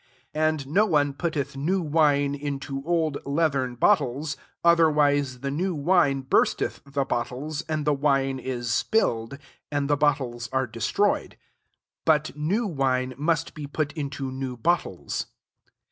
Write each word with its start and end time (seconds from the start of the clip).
^And 0.33 0.65
no 0.65 0.87
one 0.87 1.13
putteth 1.13 1.55
new 1.55 1.79
wine 1.79 2.33
into 2.33 2.81
old 2.87 3.19
leathern 3.23 3.75
bottles: 3.75 4.35
otherwise, 4.63 5.41
the 5.41 5.51
[nevi] 5.51 5.69
wine 5.75 6.21
bursteth 6.23 6.81
the 6.91 7.05
bottles, 7.05 7.61
and 7.69 7.85
the 7.85 7.93
wine 7.93 8.39
is 8.39 8.73
spilled, 8.73 9.37
and 9.71 9.87
the 9.87 9.97
bottles 9.97 10.49
are 10.51 10.65
destroyed: 10.65 11.37
but 12.03 12.35
new 12.35 12.65
wine 12.65 13.13
must 13.15 13.53
be 13.53 13.67
put 13.67 13.93
into 13.93 14.31
new 14.31 14.57
bottles." 14.57 15.27